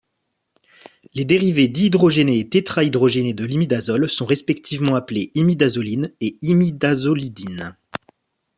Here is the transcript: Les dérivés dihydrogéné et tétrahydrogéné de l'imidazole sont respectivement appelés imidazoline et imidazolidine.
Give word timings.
Les 1.13 1.25
dérivés 1.25 1.67
dihydrogéné 1.67 2.39
et 2.39 2.49
tétrahydrogéné 2.49 3.35
de 3.35 3.45
l'imidazole 3.45 4.09
sont 4.09 4.25
respectivement 4.25 4.95
appelés 4.95 5.31
imidazoline 5.35 6.11
et 6.21 6.39
imidazolidine. 6.41 7.77